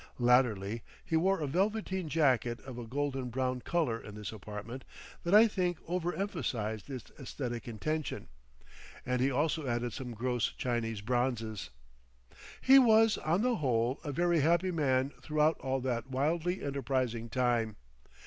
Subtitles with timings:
[0.17, 4.83] Latterly he wore a velveteen jacket of a golden brown colour in this apartment
[5.23, 8.27] that I think over emphasised its esthetic intention,
[9.05, 11.69] and he also added some gross Chinese bronzes.
[12.61, 17.75] He was, on the whole, a very happy man throughout all that wildly enterprising time.